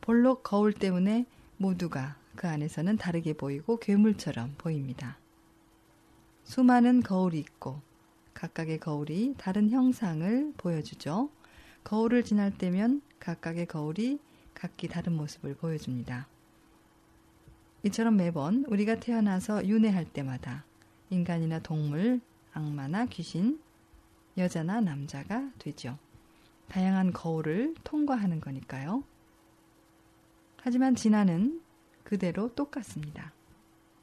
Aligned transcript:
볼록 0.00 0.42
거울 0.42 0.72
때문에 0.72 1.26
모두가 1.56 2.16
그 2.36 2.48
안에서는 2.48 2.96
다르게 2.96 3.34
보이고 3.34 3.78
괴물처럼 3.78 4.54
보입니다. 4.56 5.18
수많은 6.44 7.02
거울이 7.02 7.38
있고 7.38 7.80
각각의 8.34 8.80
거울이 8.80 9.34
다른 9.36 9.70
형상을 9.70 10.54
보여주죠. 10.56 11.30
거울을 11.84 12.24
지날 12.24 12.50
때면 12.56 13.02
각각의 13.18 13.66
거울이 13.66 14.18
각기 14.54 14.88
다른 14.88 15.14
모습을 15.16 15.54
보여줍니다. 15.54 16.26
이처럼 17.82 18.16
매번 18.16 18.64
우리가 18.68 18.96
태어나서 18.96 19.66
윤회할 19.66 20.04
때마다 20.06 20.64
인간이나 21.08 21.60
동물, 21.60 22.20
악마나 22.52 23.06
귀신, 23.06 23.60
여자나 24.36 24.80
남자가 24.80 25.50
되죠. 25.58 25.98
다양한 26.68 27.12
거울을 27.12 27.74
통과하는 27.84 28.40
거니까요. 28.40 29.02
하지만 30.62 30.94
진화는 30.94 31.60
그대로 32.04 32.54
똑같습니다. 32.54 33.32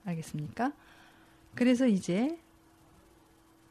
알겠습니까? 0.06 0.74
그래서 1.56 1.88
이제 1.88 2.40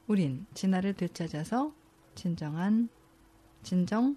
우린 0.07 0.47
진화를 0.55 0.95
되찾아서 0.95 1.73
진정한, 2.15 2.89
진정, 3.63 4.17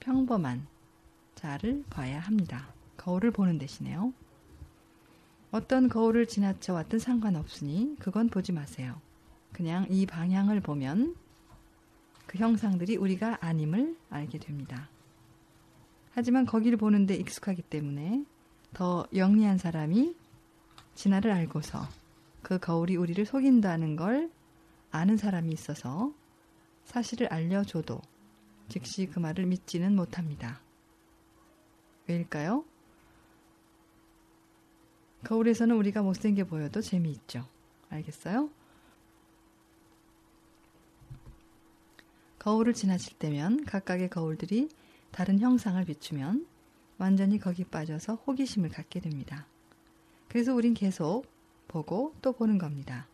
평범한 0.00 0.66
자를 1.34 1.84
봐야 1.88 2.20
합니다. 2.20 2.68
거울을 2.96 3.30
보는 3.30 3.58
대신에요. 3.58 4.12
어떤 5.50 5.88
거울을 5.88 6.26
지나쳐 6.26 6.74
왔든 6.74 6.98
상관없으니 6.98 7.96
그건 7.98 8.28
보지 8.28 8.52
마세요. 8.52 9.00
그냥 9.52 9.86
이 9.88 10.04
방향을 10.04 10.60
보면 10.60 11.14
그 12.26 12.38
형상들이 12.38 12.96
우리가 12.96 13.38
아님을 13.40 13.96
알게 14.10 14.38
됩니다. 14.38 14.88
하지만 16.14 16.46
거기를 16.46 16.78
보는데 16.78 17.14
익숙하기 17.16 17.62
때문에 17.62 18.24
더 18.72 19.04
영리한 19.14 19.58
사람이 19.58 20.16
진화를 20.94 21.32
알고서 21.32 21.88
그 22.42 22.58
거울이 22.58 22.94
우리를 22.96 23.24
속인다는 23.26 23.96
걸 23.96 24.30
아는 24.92 25.16
사람이 25.16 25.52
있어서 25.52 26.12
사실을 26.84 27.26
알려줘도 27.32 28.00
즉시 28.68 29.06
그 29.06 29.18
말을 29.18 29.46
믿지는 29.46 29.96
못합니다. 29.96 30.60
왜일까요? 32.06 32.64
거울에서는 35.24 35.74
우리가 35.74 36.02
못생겨 36.02 36.44
보여도 36.44 36.80
재미있죠. 36.80 37.48
알겠어요? 37.88 38.50
거울을 42.38 42.74
지나칠 42.74 43.18
때면 43.18 43.64
각각의 43.64 44.10
거울들이 44.10 44.68
다른 45.14 45.38
형상을 45.38 45.84
비추면 45.84 46.44
완전히 46.98 47.38
거기 47.38 47.62
빠져서 47.62 48.16
호기심을 48.16 48.70
갖게 48.70 48.98
됩니다. 48.98 49.46
그래서 50.26 50.52
우린 50.52 50.74
계속 50.74 51.26
보고 51.68 52.12
또 52.20 52.32
보는 52.32 52.58
겁니다. 52.58 53.06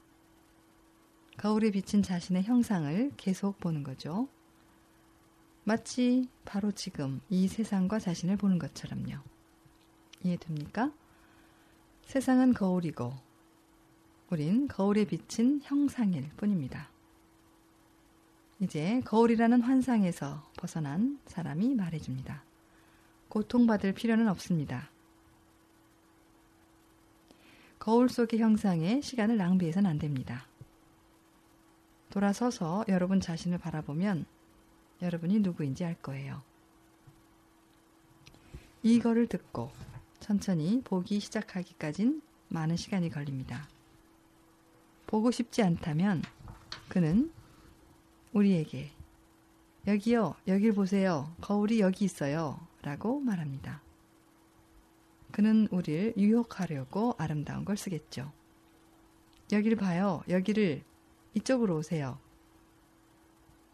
거울에 1.37 1.71
비친 1.71 2.03
자신의 2.03 2.45
형상을 2.45 3.13
계속 3.19 3.61
보는 3.61 3.83
거죠. 3.83 4.29
마치 5.65 6.27
바로 6.47 6.73
지금 6.73 7.21
이 7.29 7.47
세상과 7.47 7.99
자신을 7.99 8.39
보는 8.39 8.59
것처럼요. 8.59 9.19
이해됩니까? 10.25 10.95
세상은 12.07 12.55
거울이고, 12.55 13.13
우린 14.31 14.69
거울에 14.69 15.05
비친 15.05 15.61
형상일 15.63 16.31
뿐입니다. 16.39 16.90
이제 18.61 19.01
거울이라는 19.07 19.63
환상에서 19.63 20.47
벗어난 20.59 21.19
사람이 21.27 21.75
말해줍니다. 21.75 22.45
고통받을 23.31 23.95
필요는 23.95 24.29
없습니다. 24.29 24.91
거울 27.79 28.11
속의 28.11 28.39
형상에 28.39 29.01
시간을 29.01 29.39
낭비해서는 29.39 29.89
안 29.89 29.99
됩니다. 29.99 30.47
돌아서서 32.11 32.85
여러분 32.89 33.21
자신을 33.21 33.57
바라보면 33.57 34.27
여러분이 35.01 35.41
누구인지 35.41 35.87
알 35.87 35.95
거예요. 35.95 36.43
이거를 38.83 39.27
듣고 39.27 39.71
천천히 40.19 40.83
보기 40.85 41.21
시작하기까진 41.21 42.21
많은 42.49 42.77
시간이 42.77 43.09
걸립니다. 43.09 43.67
보고 45.07 45.31
싶지 45.31 45.63
않다면 45.63 46.23
그는 46.89 47.33
우리에게 48.33 48.91
여기요, 49.87 50.35
여길 50.47 50.73
보세요. 50.73 51.35
거울이 51.41 51.81
여기 51.81 52.05
있어요. 52.05 52.61
라고 52.83 53.21
말합니다. 53.21 53.83
그는 55.33 55.69
우리를 55.71 56.15
유혹하려고 56.17 57.15
아름다운 57.19 57.65
걸 57.65 57.77
쓰겠죠. 57.77 58.33
여기를 59.53 59.77
봐요. 59.77 60.23
여기를 60.29 60.83
이쪽으로 61.35 61.77
오세요. 61.77 62.19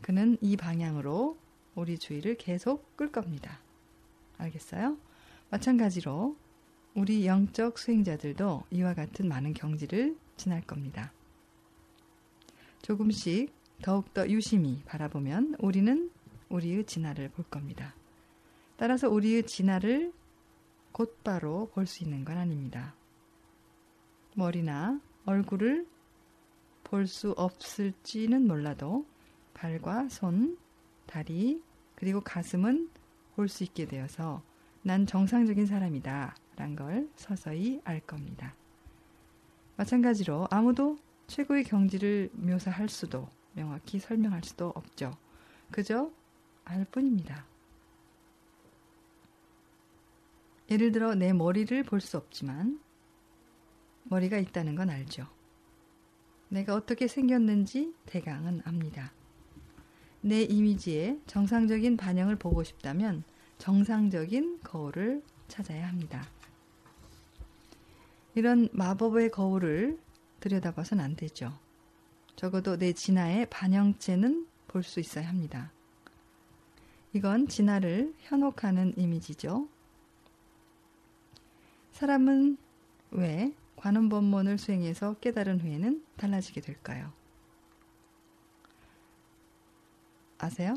그는 0.01 0.37
이 0.41 0.57
방향으로 0.57 1.37
우리 1.75 1.99
주위를 1.99 2.37
계속 2.37 2.97
끌 2.97 3.11
겁니다. 3.11 3.61
알겠어요? 4.39 4.97
마찬가지로 5.51 6.37
우리 6.95 7.27
영적 7.27 7.79
수행자들도 7.79 8.65
이와 8.71 8.95
같은 8.95 9.29
많은 9.29 9.53
경지를 9.55 10.17
지날 10.37 10.63
겁니다. 10.63 11.13
조금씩 12.83 13.53
더욱더 13.83 14.29
유심히 14.29 14.83
바라보면 14.87 15.57
우리는 15.59 16.11
우리의 16.49 16.85
진화를 16.85 17.31
볼 17.31 17.45
겁니다. 17.47 17.95
따라서 18.77 19.09
우리의 19.09 19.45
진화를 19.47 20.13
곧바로 20.93 21.71
볼 21.75 21.87
수 21.87 22.05
있는 22.05 22.25
건 22.25 22.37
아닙니다. 22.39 22.95
머리나 24.35 25.01
얼굴을 25.25 25.87
볼 26.85 27.07
수 27.07 27.33
없을지는 27.37 28.47
몰라도 28.47 29.05
발과 29.55 30.09
손, 30.09 30.57
다리, 31.07 31.61
그리고 31.97 32.21
가슴은 32.21 32.89
볼 33.35 33.49
수 33.49 33.65
있게 33.65 33.87
되어서 33.87 34.43
난 34.83 35.07
정상적인 35.07 35.67
사람이다. 35.67 36.37
란 36.57 36.77
걸 36.77 37.09
서서히 37.17 37.81
알 37.85 38.01
겁니다. 38.01 38.55
마찬가지로 39.77 40.47
아무도 40.51 40.97
최고의 41.27 41.65
경지를 41.65 42.31
묘사할 42.33 42.89
수도 42.89 43.29
명확히 43.57 43.99
설명할 43.99 44.45
수도 44.45 44.73
없죠. 44.77 45.17
그저 45.73 46.13
알 46.65 46.85
뿐입니다. 46.85 47.47
예를 50.71 50.93
들어 50.93 51.15
내 51.15 51.33
머리를 51.33 51.83
볼 51.85 52.01
수 52.01 52.17
없지만 52.17 52.81
머리가 54.05 54.39
있다는 54.39 54.75
건 54.77 54.91
알죠. 54.91 55.27
내가 56.49 56.75
어떻게 56.75 57.09
생겼는지 57.09 57.95
대강은 58.07 58.63
압니다. 58.65 59.13
내 60.21 60.43
이미지의 60.43 61.21
정상적인 61.27 61.97
반영을 61.97 62.37
보고 62.37 62.63
싶다면 62.63 63.25
정상적인 63.59 64.61
거울을 64.63 65.23
찾아야 65.49 65.89
합니다. 65.89 66.29
이런 68.35 68.69
마법의 68.73 69.31
거울을 69.31 69.99
들여다봐선 70.41 71.01
안 71.01 71.17
되죠. 71.17 71.59
적어도 72.37 72.77
내 72.77 72.93
진화의 72.93 73.47
반영체는 73.51 74.47
볼 74.69 74.83
수 74.83 75.01
있어야 75.01 75.27
합니다. 75.27 75.73
이건 77.15 77.49
진화를 77.49 78.15
현혹하는 78.21 78.93
이미지죠. 78.99 79.69
사람은 81.93 82.59
왜 83.13 83.55
관음법문을 83.77 84.59
수행해서 84.59 85.15
깨달은 85.15 85.61
후에는 85.61 86.05
달라지게 86.19 86.61
될까요? 86.61 87.11
아세요? 90.37 90.75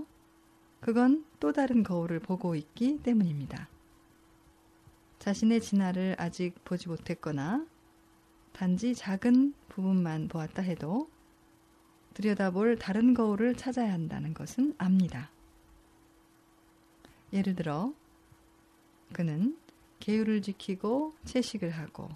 그건 0.80 1.26
또 1.42 1.52
다른 1.52 1.84
거울을 1.84 2.20
보고 2.20 2.56
있기 2.56 3.00
때문입니다. 3.04 3.68
자신의 5.20 5.60
진화를 5.60 6.16
아직 6.18 6.56
보지 6.64 6.88
못했거나 6.88 7.68
단지 8.54 8.96
작은 8.96 9.54
부분만 9.68 10.30
보았다 10.30 10.62
해도 10.62 11.10
들여다볼 12.14 12.78
다른 12.78 13.14
거울을 13.14 13.56
찾아야 13.56 13.94
한다는 13.94 14.34
것은 14.34 14.76
압니다. 14.78 15.30
예를 17.32 17.56
들어, 17.56 17.94
그는 19.14 19.58
계율을 20.00 20.42
지키고 20.42 21.14
채식을 21.26 21.72
하고 21.72 22.10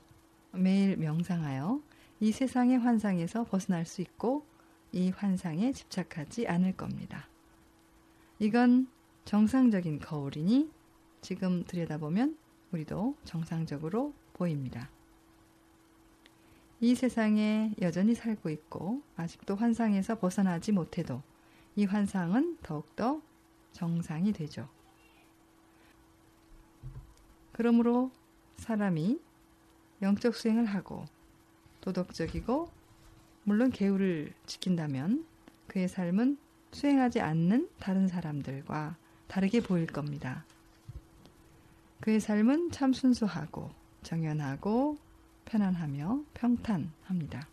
매일 0.51 0.97
명상하여 0.97 1.81
이 2.19 2.31
세상의 2.31 2.79
환상에서 2.79 3.43
벗어날 3.43 3.85
수 3.85 4.01
있고 4.01 4.45
이 4.91 5.09
환상에 5.09 5.71
집착하지 5.71 6.47
않을 6.47 6.73
겁니다. 6.73 7.27
이건 8.39 8.87
정상적인 9.25 9.99
거울이니 9.99 10.69
지금 11.21 11.63
들여다보면 11.65 12.37
우리도 12.71 13.15
정상적으로 13.23 14.13
보입니다. 14.33 14.89
이 16.83 16.95
세상에 16.95 17.71
여전히 17.81 18.13
살고 18.13 18.49
있고 18.49 19.01
아직도 19.15 19.55
환상에서 19.55 20.19
벗어나지 20.19 20.73
못해도 20.73 21.21
이 21.77 21.85
환상은 21.85 22.57
더욱더 22.61 23.21
정상이 23.71 24.33
되죠. 24.33 24.67
그러므로 27.53 28.11
사람이 28.57 29.17
영적 30.01 30.35
수행을 30.35 30.65
하고 30.65 31.05
도덕적이고 31.79 32.69
물론 33.45 33.69
계율을 33.69 34.33
지킨다면 34.45 35.25
그의 35.67 35.87
삶은 35.87 36.37
수행하지 36.73 37.21
않는 37.21 37.69
다른 37.79 38.09
사람들과 38.09 38.97
다르게 39.29 39.61
보일 39.61 39.87
겁니다. 39.87 40.43
그의 42.01 42.19
삶은 42.19 42.71
참 42.71 42.91
순수하고 42.91 43.69
정연하고 44.01 44.97
편안하며 45.45 46.23
평탄합니다. 46.33 47.47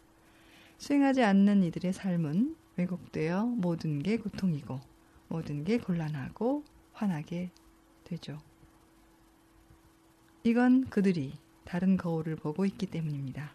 수행하지 0.78 1.22
않는 1.22 1.62
이들의 1.64 1.92
삶은 1.92 2.56
왜곡되어 2.76 3.44
모든 3.46 4.02
게 4.02 4.16
고통이고 4.16 4.80
모든 5.28 5.64
게 5.64 5.78
곤란하고 5.78 6.64
화나게 6.92 7.50
되죠. 8.04 8.38
이건 10.42 10.88
그들이 10.88 11.34
다른 11.64 11.96
거울을 11.96 12.36
보고 12.36 12.64
있기 12.64 12.86
때문입니다. 12.86 13.54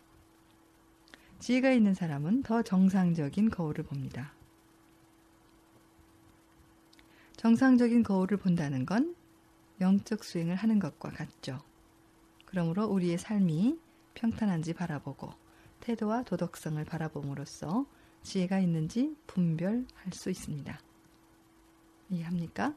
지혜가 1.39 1.71
있는 1.71 1.93
사람은 1.93 2.43
더 2.43 2.61
정상적인 2.61 3.49
거울을 3.49 3.83
봅니다. 3.83 4.33
정상적인 7.37 8.03
거울을 8.03 8.37
본다는 8.37 8.85
건 8.85 9.15
영적 9.81 10.23
수행을 10.23 10.55
하는 10.55 10.79
것과 10.79 11.09
같죠. 11.09 11.59
그러므로 12.45 12.85
우리의 12.85 13.17
삶이 13.17 13.77
평탄한지 14.15 14.73
바라보고 14.73 15.31
태도와 15.81 16.23
도덕성을 16.23 16.83
바라봄으로써 16.83 17.85
지혜가 18.23 18.59
있는지 18.59 19.15
분별할 19.27 19.85
수 20.11 20.31
있습니다. 20.31 20.79
이해합니까? 22.09 22.73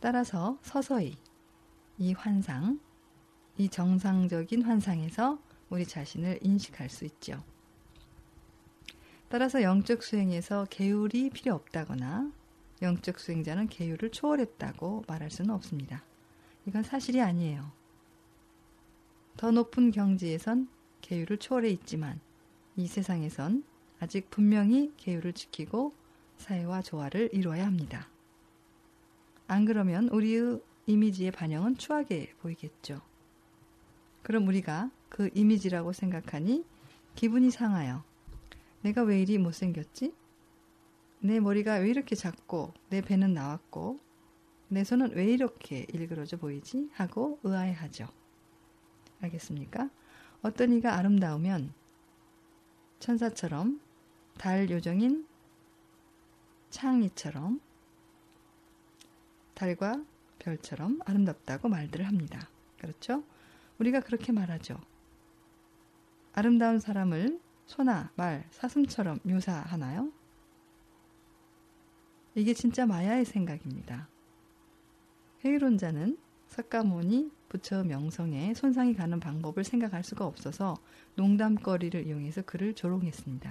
따라서 0.00 0.58
서서히 0.62 1.16
이 1.98 2.12
환상, 2.12 2.80
이 3.56 3.68
정상적인 3.68 4.62
환상에서 4.62 5.38
우리 5.70 5.86
자신을 5.86 6.40
인식할 6.42 6.88
수 6.88 7.04
있죠. 7.04 7.42
따라서 9.28 9.62
영적 9.62 10.02
수행에서 10.02 10.66
계율이 10.70 11.30
필요 11.30 11.54
없다거나 11.54 12.32
영적 12.80 13.18
수행자는 13.18 13.68
계율을 13.68 14.10
초월했다고 14.10 15.04
말할 15.06 15.30
수는 15.30 15.50
없습니다. 15.50 16.02
이건 16.66 16.82
사실이 16.82 17.20
아니에요. 17.20 17.77
더 19.38 19.52
높은 19.52 19.92
경지에선 19.92 20.66
계율을 21.00 21.36
초월해 21.36 21.70
있지만 21.70 22.18
이 22.74 22.88
세상에선 22.88 23.62
아직 24.00 24.30
분명히 24.30 24.92
계율을 24.96 25.32
지키고 25.32 25.94
사회와 26.38 26.82
조화를 26.82 27.30
이루어야 27.32 27.64
합니다. 27.64 28.08
안 29.46 29.64
그러면 29.64 30.08
우리의 30.08 30.60
이미지의 30.86 31.30
반영은 31.30 31.76
추하게 31.76 32.34
보이겠죠. 32.40 33.00
그럼 34.24 34.48
우리가 34.48 34.90
그 35.08 35.30
이미지라고 35.32 35.92
생각하니 35.92 36.64
기분이 37.14 37.52
상하여 37.52 38.02
내가 38.82 39.04
왜 39.04 39.22
이리 39.22 39.38
못생겼지? 39.38 40.16
내 41.20 41.38
머리가 41.38 41.74
왜 41.76 41.90
이렇게 41.90 42.16
작고 42.16 42.74
내 42.88 43.02
배는 43.02 43.34
나왔고 43.34 44.00
내 44.66 44.82
손은 44.82 45.12
왜 45.14 45.26
이렇게 45.26 45.86
일그러져 45.92 46.38
보이지? 46.38 46.90
하고 46.92 47.38
의아해하죠. 47.44 48.17
알겠습니까? 49.20 49.90
어떤 50.42 50.72
이가 50.72 50.94
아름다우면 50.96 51.72
천사처럼 53.00 53.80
달 54.36 54.70
요정인 54.70 55.26
창이처럼 56.70 57.60
달과 59.54 60.04
별처럼 60.38 61.00
아름답다고 61.04 61.68
말들을 61.68 62.06
합니다. 62.06 62.48
그렇죠? 62.78 63.24
우리가 63.78 64.00
그렇게 64.00 64.32
말하죠. 64.32 64.80
아름다운 66.32 66.78
사람을 66.78 67.40
소나 67.66 68.12
말, 68.14 68.46
사슴처럼 68.50 69.18
묘사하나요? 69.24 70.12
이게 72.34 72.54
진짜 72.54 72.86
마야의 72.86 73.24
생각입니다. 73.24 74.08
회의론자는 75.44 76.18
석가모니 76.46 77.32
부처 77.48 77.82
명성에 77.84 78.54
손상이 78.54 78.94
가는 78.94 79.20
방법을 79.20 79.64
생각할 79.64 80.04
수가 80.04 80.26
없어서 80.26 80.76
농담거리를 81.16 82.06
이용해서 82.06 82.42
그를 82.42 82.74
조롱했습니다. 82.74 83.50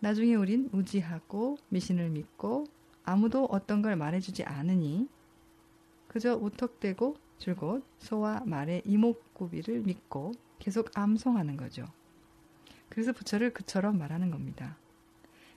나중에 0.00 0.34
우린 0.34 0.68
무지하고 0.72 1.58
미신을 1.68 2.10
믿고 2.10 2.66
아무도 3.04 3.44
어떤 3.46 3.82
걸 3.82 3.96
말해주지 3.96 4.44
않으니 4.44 5.08
그저 6.08 6.36
우턱대고 6.36 7.16
줄곧 7.38 7.84
소와 7.98 8.42
말의 8.44 8.82
이목구비를 8.84 9.80
믿고 9.80 10.32
계속 10.58 10.90
암송하는 10.96 11.56
거죠. 11.56 11.86
그래서 12.88 13.12
부처를 13.12 13.52
그처럼 13.52 13.98
말하는 13.98 14.30
겁니다. 14.30 14.76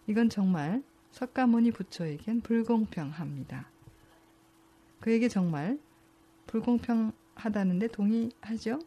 이건 0.07 0.29
정말 0.29 0.83
석가모니 1.11 1.71
부처에겐 1.71 2.41
불공평합니다. 2.41 3.69
그에게 4.99 5.27
정말 5.27 5.79
불공평하다는데 6.55 7.89
동의하죠? 7.89 8.79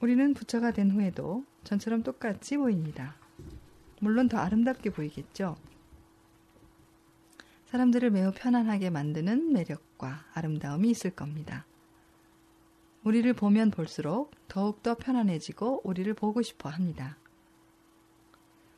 우리는 0.00 0.34
부처가 0.34 0.72
된 0.72 0.90
후에도 0.90 1.44
전처럼 1.64 2.02
똑같이 2.02 2.58
보입니다. 2.58 3.16
물론 4.00 4.28
더 4.28 4.36
아름답게 4.36 4.90
보이겠죠? 4.90 5.56
사람들을 7.66 8.10
매우 8.10 8.32
편안하게 8.34 8.90
만드는 8.90 9.54
매력과 9.54 10.26
아름다움이 10.34 10.90
있을 10.90 11.10
겁니다. 11.12 11.64
우리를 13.04 13.32
보면 13.32 13.70
볼수록 13.70 14.32
더욱더 14.48 14.94
편안해지고 14.94 15.82
우리를 15.84 16.12
보고 16.14 16.42
싶어 16.42 16.68
합니다. 16.68 17.16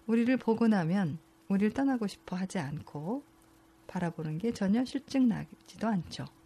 우리를 0.07 0.37
보고 0.37 0.69
나면 0.69 1.19
우리를 1.49 1.73
떠나고 1.73 2.07
싶어 2.07 2.37
하지 2.37 2.61
않고 2.61 3.25
바라보는 3.89 4.39
게 4.39 4.53
전혀 4.53 4.85
실증 4.85 5.29
나지도 5.29 5.89
않죠. 5.89 6.38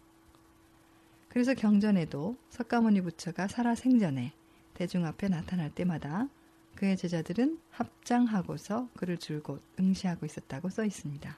그래서 1.33 1.55
경전에도 1.55 2.37
석가모니 2.51 3.01
부처가 3.01 3.47
살아 3.47 3.73
생전에 3.73 4.33
대중 4.75 5.03
앞에 5.03 5.29
나타날 5.29 5.73
때마다 5.73 6.29
그의 6.75 6.95
제자들은 6.95 7.57
합장하고서 7.71 8.89
그를 8.95 9.17
줄곧 9.17 9.63
응시하고 9.79 10.27
있었다고 10.27 10.69
써 10.69 10.85
있습니다. 10.85 11.35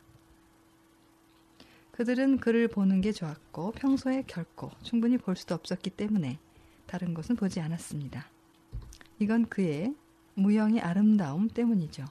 그들은 1.94 2.40
그를 2.40 2.68
보는 2.68 3.00
게 3.00 3.14
좋았고 3.14 3.72
평소에 3.72 4.26
결코 4.28 4.70
충분히 4.84 5.18
볼 5.18 5.38
수도 5.38 5.56
없었기 5.56 5.92
때문에 5.92 6.40
다른 6.88 7.14
것은 7.14 7.38
보지 7.38 7.62
않았습니다. 7.62 8.30
이건 9.20 9.48
그의 9.48 9.96
무형의 10.34 10.82
아름다움 10.82 11.48
때문이죠. 11.48 12.04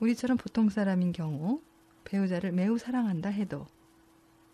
우리처럼 0.00 0.36
보통 0.36 0.68
사람인 0.68 1.12
경우 1.12 1.62
배우자를 2.04 2.52
매우 2.52 2.76
사랑한다 2.76 3.30
해도 3.30 3.66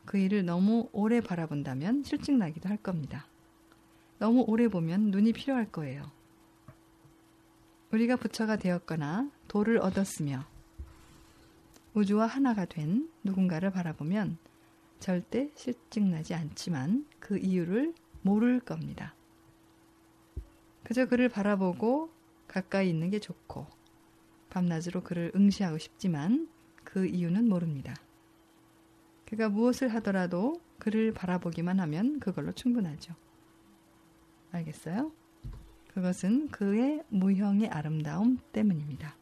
그 0.05 0.19
일을 0.19 0.45
너무 0.45 0.89
오래 0.93 1.21
바라본다면 1.21 2.05
실증나기도 2.05 2.69
할 2.69 2.77
겁니다. 2.77 3.27
너무 4.19 4.45
오래 4.47 4.69
보면 4.69 5.11
눈이 5.11 5.33
필요할 5.33 5.71
거예요. 5.71 6.11
우리가 7.93 8.17
부처가 8.17 8.57
되었거나 8.57 9.31
도를 9.49 9.79
얻었으며 9.79 10.45
우주와 11.95 12.27
하나가 12.27 12.65
된 12.65 13.11
누군가를 13.25 13.71
바라보면 13.71 14.39
절대 15.01 15.51
실증나지 15.55 16.35
않지만 16.35 17.07
그 17.19 17.39
이유를 17.39 17.95
모를 18.23 18.61
겁니다. 18.61 19.15
그저 20.85 21.07
그를 21.07 21.29
바라보고 21.29 22.11
가까이 22.47 22.91
있는 22.91 23.11
게 23.11 23.19
좋고 23.19 23.67
밤낮으로 24.51 25.03
그를 25.03 25.33
응시하고 25.35 25.79
싶지만 25.79 26.49
그 26.85 27.07
이유는 27.07 27.49
모릅니다. 27.49 27.95
그가 29.31 29.49
무엇을 29.49 29.89
하더라도 29.95 30.61
그를 30.81 31.13
바라보기만 31.15 31.79
하면 31.79 32.19
그걸로 32.19 32.51
충분하죠. 32.51 33.15
알겠어요? 34.51 35.13
그것은 35.95 36.49
그의 36.49 37.05
무형의 37.09 37.69
아름다움 37.69 38.39
때문입니다. 38.53 39.15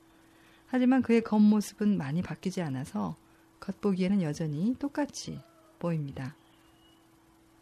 하지만 0.67 1.03
그의 1.03 1.23
겉모습은 1.23 1.99
많이 1.99 2.23
바뀌지 2.23 2.62
않아서 2.62 3.17
겉보기에는 3.61 4.23
여전히 4.23 4.75
똑같이 4.79 5.41
보입니다. 5.79 6.35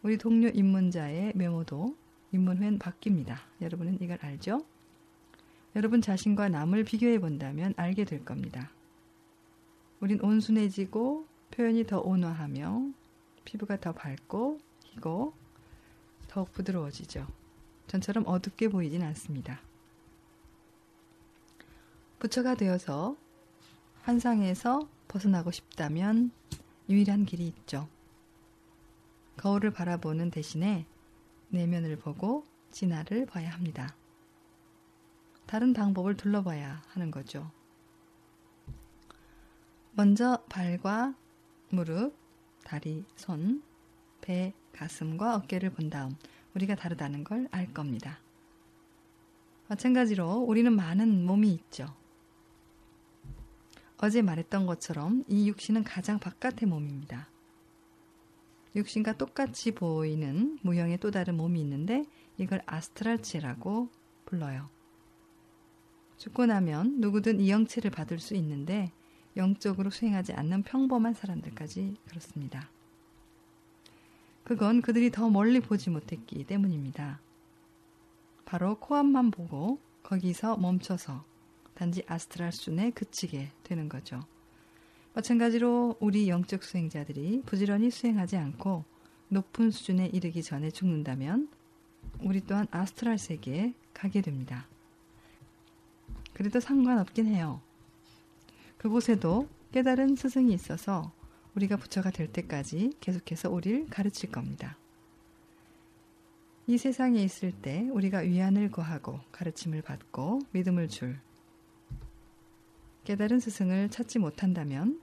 우리 0.02 0.16
동료 0.16 0.48
입문자의 0.48 1.32
메모도 1.34 1.96
입문 2.30 2.58
후엔 2.58 2.78
바뀝니다. 2.78 3.38
여러분은 3.60 3.98
이걸 4.00 4.18
알죠? 4.20 4.64
여러분 5.74 6.00
자신과 6.00 6.48
남을 6.48 6.84
비교해 6.84 7.18
본다면 7.18 7.74
알게 7.76 8.04
될 8.04 8.24
겁니다. 8.24 8.70
우린 9.98 10.20
온순해지고 10.20 11.26
표현이 11.50 11.86
더 11.86 12.00
온화하며 12.00 12.90
피부가 13.44 13.78
더 13.78 13.92
밝고 13.92 14.58
희고 14.84 15.34
더욱 16.28 16.52
부드러워지죠. 16.52 17.26
전처럼 17.86 18.24
어둡게 18.26 18.68
보이진 18.68 19.02
않습니다. 19.02 19.60
부처가 22.18 22.54
되어서 22.54 23.16
환상에서 24.02 24.88
벗어나고 25.08 25.50
싶다면 25.50 26.30
유일한 26.88 27.24
길이 27.24 27.46
있죠. 27.48 27.88
거울을 29.36 29.70
바라보는 29.70 30.30
대신에 30.30 30.86
내면을 31.48 31.96
보고 31.96 32.44
진화를 32.70 33.26
봐야 33.26 33.50
합니다. 33.50 33.94
다른 35.46 35.72
방법을 35.72 36.16
둘러봐야 36.16 36.82
하는 36.88 37.10
거죠. 37.10 37.50
먼저 39.92 40.42
발과 40.48 41.14
무릎, 41.70 42.14
다리, 42.64 43.04
손, 43.16 43.62
배, 44.20 44.52
가슴과 44.72 45.36
어깨를 45.36 45.70
본 45.70 45.90
다음 45.90 46.16
우리가 46.54 46.74
다르다는 46.74 47.24
걸 47.24 47.48
알 47.50 47.72
겁니다. 47.72 48.20
마찬가지로 49.68 50.38
우리는 50.40 50.72
많은 50.72 51.24
몸이 51.26 51.52
있죠. 51.52 51.86
어제 53.98 54.22
말했던 54.22 54.66
것처럼 54.66 55.24
이 55.26 55.48
육신은 55.48 55.84
가장 55.84 56.18
바깥의 56.18 56.68
몸입니다. 56.68 57.28
육신과 58.76 59.16
똑같이 59.16 59.72
보이는 59.72 60.58
무형의 60.62 60.98
또 60.98 61.10
다른 61.10 61.36
몸이 61.36 61.60
있는데 61.60 62.04
이걸 62.36 62.62
아스트랄체라고 62.66 63.88
불러요. 64.26 64.68
죽고 66.18 66.46
나면 66.46 67.00
누구든 67.00 67.40
이 67.40 67.50
영체를 67.50 67.90
받을 67.90 68.18
수 68.18 68.34
있는데 68.34 68.92
영적으로 69.36 69.90
수행하지 69.90 70.32
않는 70.32 70.62
평범한 70.62 71.14
사람들까지 71.14 71.96
그렇습니다. 72.06 72.70
그건 74.44 74.80
그들이 74.80 75.10
더 75.10 75.28
멀리 75.28 75.60
보지 75.60 75.90
못했기 75.90 76.44
때문입니다. 76.44 77.20
바로 78.44 78.78
코앞만 78.78 79.32
보고 79.32 79.80
거기서 80.02 80.56
멈춰서 80.56 81.24
단지 81.74 82.02
아스트랄 82.06 82.52
순에 82.52 82.90
그치게 82.90 83.50
되는 83.64 83.88
거죠. 83.88 84.20
마찬가지로 85.14 85.96
우리 85.98 86.28
영적 86.28 86.62
수행자들이 86.62 87.42
부지런히 87.44 87.90
수행하지 87.90 88.36
않고 88.36 88.84
높은 89.28 89.70
수준에 89.70 90.06
이르기 90.06 90.42
전에 90.42 90.70
죽는다면 90.70 91.48
우리 92.20 92.40
또한 92.40 92.66
아스트랄 92.70 93.18
세계에 93.18 93.74
가게 93.92 94.20
됩니다. 94.20 94.68
그래도 96.32 96.60
상관없긴 96.60 97.26
해요. 97.26 97.60
그곳에도 98.78 99.48
깨달은 99.72 100.16
스승이 100.16 100.52
있어서 100.52 101.12
우리가 101.54 101.76
부처가 101.76 102.10
될 102.10 102.32
때까지 102.32 102.92
계속해서 103.00 103.50
우리를 103.50 103.86
가르칠 103.88 104.30
겁니다. 104.30 104.76
이 106.66 106.78
세상에 106.78 107.22
있을 107.22 107.52
때 107.52 107.88
우리가 107.92 108.18
위안을 108.18 108.70
구하고 108.70 109.20
가르침을 109.32 109.82
받고 109.82 110.40
믿음을 110.52 110.88
줄 110.88 111.18
깨달은 113.04 113.38
스승을 113.38 113.88
찾지 113.90 114.18
못한다면 114.18 115.00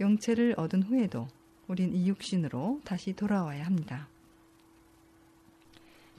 영체를 0.00 0.54
얻은 0.58 0.82
후에도 0.82 1.28
우린 1.68 1.94
이 1.94 2.08
육신으로 2.08 2.80
다시 2.84 3.12
돌아와야 3.12 3.64
합니다. 3.64 4.08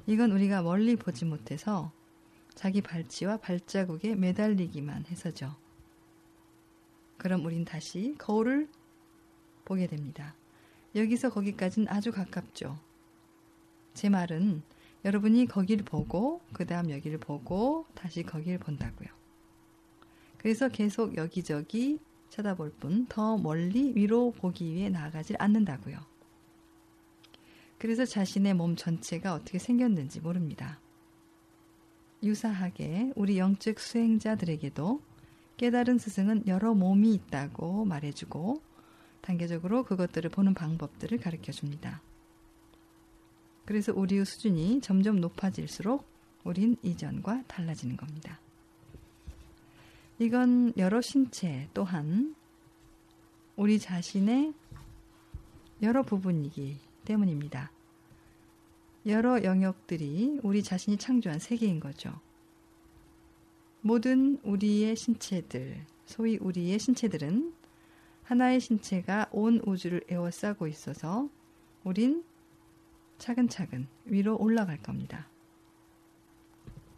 이건 0.07 0.31
우리가 0.31 0.61
멀리 0.61 0.95
보지 0.95 1.25
못해서 1.25 1.91
자기 2.55 2.81
발치와 2.81 3.37
발자국에 3.37 4.15
매달리기만 4.15 5.05
해서죠. 5.07 5.66
그럼 7.27 7.43
우린 7.43 7.65
다시 7.65 8.15
거울을 8.17 8.69
보게 9.65 9.85
됩니다. 9.87 10.33
여기서 10.95 11.29
거기까지는 11.29 11.89
아주 11.89 12.13
가깝죠. 12.13 12.79
제 13.93 14.07
말은 14.07 14.61
여러분이 15.03 15.47
거길 15.47 15.83
보고 15.83 16.39
그 16.53 16.65
다음 16.65 16.89
여기를 16.89 17.17
보고 17.17 17.85
다시 17.95 18.23
거길 18.23 18.59
본다고요. 18.59 19.09
그래서 20.37 20.69
계속 20.69 21.17
여기저기 21.17 21.99
쳐다볼 22.29 22.71
뿐 22.79 23.07
더 23.09 23.37
멀리 23.37 23.91
위로 23.93 24.31
보기 24.31 24.73
위해 24.73 24.87
나아가질 24.87 25.35
않는다고요. 25.37 25.99
그래서 27.77 28.05
자신의 28.05 28.53
몸 28.53 28.77
전체가 28.77 29.33
어떻게 29.33 29.59
생겼는지 29.59 30.21
모릅니다. 30.21 30.79
유사하게 32.23 33.11
우리 33.17 33.37
영적 33.37 33.81
수행자들에게도 33.81 35.01
깨달은 35.57 35.97
스승은 35.97 36.47
여러 36.47 36.73
몸이 36.73 37.13
있다고 37.13 37.85
말해주고 37.85 38.61
단계적으로 39.21 39.83
그것들을 39.83 40.29
보는 40.29 40.53
방법들을 40.53 41.17
가르쳐 41.17 41.51
줍니다. 41.51 42.01
그래서 43.65 43.91
우리의 43.93 44.25
수준이 44.25 44.81
점점 44.81 45.19
높아질수록 45.19 46.07
우린 46.43 46.77
이전과 46.83 47.43
달라지는 47.47 47.97
겁니다. 47.97 48.39
이건 50.19 50.73
여러 50.77 51.01
신체 51.01 51.67
또한 51.73 52.35
우리 53.55 53.79
자신의 53.79 54.53
여러 55.81 56.03
부분이기 56.03 56.77
때문입니다. 57.03 57.71
여러 59.05 59.43
영역들이 59.43 60.39
우리 60.43 60.63
자신이 60.63 60.97
창조한 60.97 61.39
세계인 61.39 61.79
거죠. 61.79 62.19
모든 63.87 64.37
우리의 64.43 64.97
신체들, 64.97 65.85
소위 66.03 66.35
우리의 66.41 66.77
신체들은 66.77 67.53
하나의 68.23 68.59
신체가 68.59 69.29
온 69.31 69.61
우주를 69.65 70.03
에워싸고 70.09 70.67
있어서 70.67 71.29
우린 71.85 72.25
차근차근 73.17 73.87
위로 74.03 74.35
올라갈 74.37 74.75
겁니다. 74.83 75.29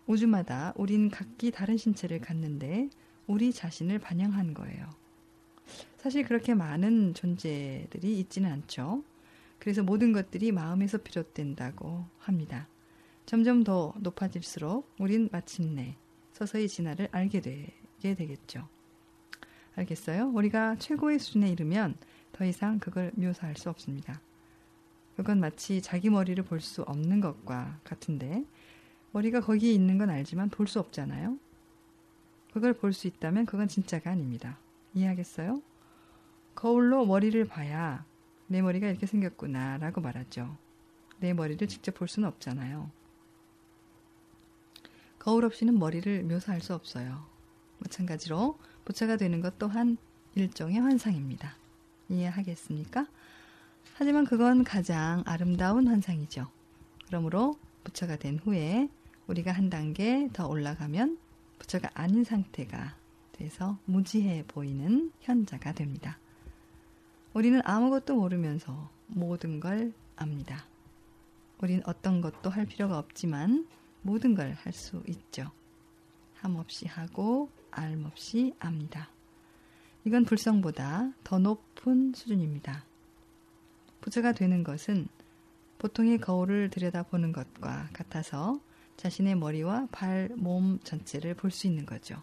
우주마다 0.07 0.73
우린 0.77 1.11
각기 1.11 1.51
다른 1.51 1.77
신체를 1.77 2.21
갖는데 2.21 2.89
우리 3.27 3.53
자신을 3.53 3.99
반영한 3.99 4.55
거예요. 4.55 4.89
사실 5.97 6.25
그렇게 6.25 6.55
많은 6.55 7.13
존재들이 7.13 8.17
있지는 8.17 8.51
않죠. 8.51 9.03
그래서 9.59 9.83
모든 9.83 10.11
것들이 10.11 10.51
마음에서 10.51 10.97
비롯된다고 10.97 12.07
합니다. 12.17 12.67
점점 13.27 13.63
더 13.63 13.93
높아질수록 13.99 14.91
우린 14.97 15.29
마침내 15.31 15.95
서서히 16.39 16.69
진화를 16.69 17.09
알게 17.11 17.41
되게 17.41 18.15
되겠죠. 18.15 18.65
알겠어요? 19.75 20.29
우리가 20.29 20.77
최고의 20.77 21.19
수준에 21.19 21.49
이르면 21.49 21.95
더 22.31 22.45
이상 22.45 22.79
그걸 22.79 23.11
묘사할 23.15 23.57
수 23.57 23.69
없습니다. 23.69 24.21
그건 25.17 25.41
마치 25.41 25.81
자기 25.81 26.09
머리를 26.09 26.41
볼 26.45 26.61
수 26.61 26.83
없는 26.83 27.19
것과 27.19 27.79
같은데 27.83 28.45
머리가 29.11 29.41
거기에 29.41 29.73
있는 29.73 29.97
건 29.97 30.09
알지만 30.09 30.49
볼 30.49 30.65
수 30.65 30.79
없잖아요. 30.79 31.37
그걸 32.53 32.73
볼 32.73 32.93
수 32.93 33.07
있다면 33.07 33.45
그건 33.45 33.67
진짜가 33.67 34.09
아닙니다. 34.09 34.57
이해하겠어요? 34.93 35.61
거울로 36.55 37.05
머리를 37.05 37.43
봐야 37.45 38.05
내 38.47 38.61
머리가 38.61 38.87
이렇게 38.87 39.05
생겼구나 39.05 39.77
라고 39.77 39.99
말하죠. 39.99 40.55
내 41.19 41.33
머리를 41.33 41.67
직접 41.67 41.95
볼 41.95 42.07
수는 42.07 42.29
없잖아요. 42.29 42.89
거울 45.19 45.45
없이는 45.45 45.77
머리를 45.77 46.23
묘사할 46.23 46.61
수 46.61 46.73
없어요. 46.73 47.25
마찬가지로 47.79 48.57
부처가 48.85 49.17
되는 49.17 49.41
것 49.41 49.59
또한 49.59 49.97
일종의 50.35 50.79
환상입니다. 50.79 51.55
이해하겠습니까? 52.09 53.05
하지만 53.95 54.25
그건 54.25 54.63
가장 54.63 55.23
아름다운 55.25 55.87
환상이죠. 55.87 56.47
그러므로 57.07 57.57
부처가 57.83 58.15
된 58.15 58.39
후에 58.39 58.89
우리가 59.27 59.51
한 59.51 59.69
단계 59.69 60.29
더 60.33 60.47
올라가면 60.47 61.17
부처가 61.59 61.89
아닌 61.93 62.23
상태가 62.23 62.95
돼서 63.33 63.77
무지해 63.85 64.43
보이는 64.47 65.11
현자가 65.21 65.73
됩니다. 65.73 66.17
우리는 67.33 67.61
아무것도 67.63 68.15
모르면서 68.15 68.89
모든 69.07 69.59
걸 69.59 69.93
압니다. 70.15 70.65
우린 71.61 71.81
어떤 71.85 72.21
것도 72.21 72.49
할 72.49 72.65
필요가 72.65 72.97
없지만 72.97 73.67
모든 74.01 74.35
걸 74.35 74.51
할 74.53 74.73
수 74.73 75.03
있죠. 75.07 75.51
함 76.35 76.55
없이 76.55 76.87
하고 76.87 77.49
알몹시 77.71 78.53
압니다. 78.59 79.09
이건 80.05 80.23
불성보다 80.25 81.11
더 81.23 81.39
높은 81.39 82.13
수준입니다. 82.13 82.85
부자가 84.01 84.31
되는 84.31 84.63
것은 84.63 85.07
보통의 85.77 86.19
거울을 86.19 86.69
들여다보는 86.69 87.31
것과 87.33 87.89
같아서 87.93 88.59
자신의 88.97 89.35
머리와 89.35 89.87
발, 89.91 90.29
몸 90.35 90.79
전체를 90.79 91.33
볼 91.35 91.51
수 91.51 91.67
있는 91.67 91.85
거죠. 91.85 92.21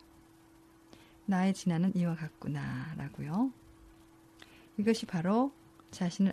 나의 1.27 1.55
진화는 1.55 1.95
이와 1.97 2.15
같구나 2.15 2.95
라고요. 2.97 3.53
이것이 4.79 5.07
바로 5.07 5.53
자신을 5.91 6.33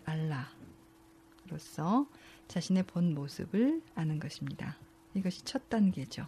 알라로서 1.46 2.08
자신의 2.48 2.84
본 2.84 3.14
모습을 3.14 3.82
아는 3.96 4.20
것입니다. 4.20 4.78
이것이 5.14 5.44
첫 5.44 5.70
단계죠. 5.70 6.26